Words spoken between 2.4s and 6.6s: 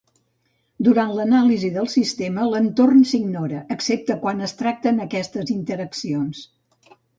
l'entorn s'ignora excepte quan es tracten aquestes interaccions.